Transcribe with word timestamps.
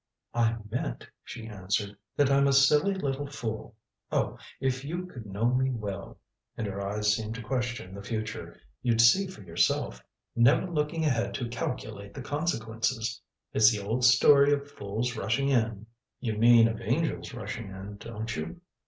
"I 0.33 0.55
meant," 0.71 1.07
she 1.23 1.45
answered, 1.45 1.95
"that 2.17 2.31
I'm 2.31 2.47
a 2.47 2.53
silly 2.53 2.95
little 2.95 3.27
fool. 3.27 3.75
Oh, 4.11 4.39
if 4.59 4.83
you 4.83 5.05
could 5.05 5.27
know 5.27 5.53
me 5.53 5.69
well" 5.69 6.17
and 6.57 6.65
her 6.65 6.81
eyes 6.81 7.15
seemed 7.15 7.35
to 7.35 7.43
question 7.43 7.93
the 7.93 8.01
future 8.01 8.57
"you'd 8.81 8.99
see 8.99 9.27
for 9.27 9.43
yourself. 9.43 10.03
Never 10.35 10.65
looking 10.65 11.05
ahead 11.05 11.35
to 11.35 11.47
calculate 11.49 12.15
the 12.15 12.23
consequences. 12.23 13.21
It's 13.53 13.69
the 13.71 13.85
old 13.85 14.03
story 14.03 14.51
of 14.53 14.71
fools 14.71 15.15
rushing 15.15 15.49
in" 15.49 15.85
"You 16.19 16.33
mean 16.35 16.67
of 16.67 16.81
angels 16.81 17.31
rushing 17.35 17.67
in, 17.69 17.97
don't 17.97 18.35
you? 18.35 18.59